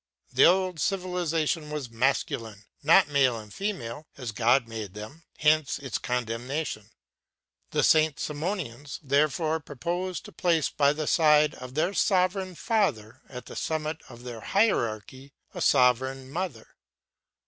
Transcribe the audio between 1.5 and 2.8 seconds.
was masculine,